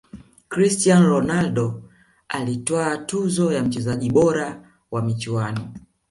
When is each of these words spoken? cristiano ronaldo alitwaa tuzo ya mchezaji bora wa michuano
cristiano 0.49 1.07
ronaldo 1.09 1.83
alitwaa 2.29 2.97
tuzo 2.97 3.51
ya 3.53 3.63
mchezaji 3.63 4.11
bora 4.11 4.71
wa 4.91 5.01
michuano 5.01 5.73